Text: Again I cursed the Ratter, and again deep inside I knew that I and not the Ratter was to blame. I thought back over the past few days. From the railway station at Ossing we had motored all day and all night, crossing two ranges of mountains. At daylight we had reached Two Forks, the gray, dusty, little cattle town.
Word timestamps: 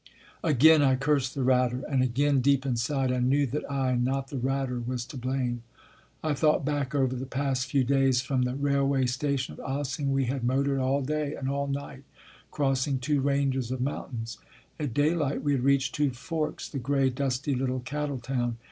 Again 0.43 0.81
I 0.81 0.95
cursed 0.95 1.35
the 1.35 1.43
Ratter, 1.43 1.83
and 1.87 2.01
again 2.01 2.41
deep 2.41 2.65
inside 2.65 3.11
I 3.11 3.19
knew 3.19 3.45
that 3.45 3.69
I 3.71 3.91
and 3.91 4.03
not 4.03 4.29
the 4.29 4.39
Ratter 4.39 4.79
was 4.79 5.05
to 5.05 5.15
blame. 5.15 5.61
I 6.23 6.33
thought 6.33 6.65
back 6.65 6.95
over 6.95 7.15
the 7.15 7.27
past 7.27 7.67
few 7.67 7.83
days. 7.83 8.19
From 8.19 8.41
the 8.41 8.55
railway 8.55 9.05
station 9.05 9.59
at 9.59 9.59
Ossing 9.63 10.07
we 10.11 10.25
had 10.25 10.43
motored 10.43 10.79
all 10.79 11.03
day 11.03 11.35
and 11.35 11.47
all 11.47 11.67
night, 11.67 12.01
crossing 12.49 12.97
two 12.97 13.21
ranges 13.21 13.69
of 13.69 13.79
mountains. 13.79 14.39
At 14.79 14.95
daylight 14.95 15.43
we 15.43 15.51
had 15.51 15.61
reached 15.61 15.93
Two 15.93 16.09
Forks, 16.09 16.67
the 16.67 16.79
gray, 16.79 17.11
dusty, 17.11 17.53
little 17.53 17.81
cattle 17.81 18.17
town. 18.17 18.57